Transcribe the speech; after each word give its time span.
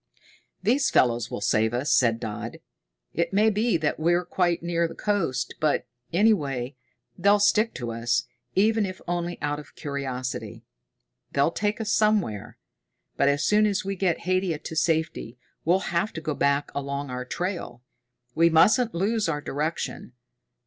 "These 0.63 0.89
fellows 0.89 1.29
will 1.29 1.41
save 1.41 1.75
us," 1.75 1.91
said 1.93 2.19
Dodd. 2.19 2.57
"It 3.13 3.33
may 3.33 3.51
be 3.51 3.77
that 3.77 3.99
we're 3.99 4.25
quite 4.25 4.63
near 4.63 4.87
the 4.87 4.95
coast, 4.95 5.53
but, 5.59 5.85
any 6.11 6.33
way, 6.33 6.75
they'll 7.19 7.37
stick 7.37 7.75
to 7.75 7.91
us, 7.91 8.23
even 8.55 8.83
if 8.87 8.99
only 9.07 9.37
out 9.43 9.59
of 9.59 9.75
curiosity. 9.75 10.65
They'll 11.33 11.51
take 11.51 11.79
us 11.79 11.91
somewhere. 11.91 12.57
But 13.15 13.29
as 13.29 13.45
soon 13.45 13.67
as 13.67 13.85
we 13.85 13.95
get 13.95 14.21
Haidia 14.21 14.57
to 14.63 14.75
safety 14.75 15.37
we'll 15.65 15.93
have 15.93 16.11
to 16.13 16.19
go 16.21 16.33
back 16.33 16.71
along 16.73 17.11
our 17.11 17.23
trail. 17.23 17.83
We 18.33 18.49
mustn't 18.49 18.95
lose 18.95 19.29
our 19.29 19.39
direction. 19.39 20.13